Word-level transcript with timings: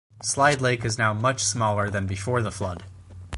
Slide 0.23 0.61
Lake 0.61 0.83
is 0.83 0.97
now 0.97 1.13
much 1.13 1.43
smaller 1.43 1.91
than 1.91 2.07
before 2.07 2.41
the 2.41 2.51
flood. 2.51 2.85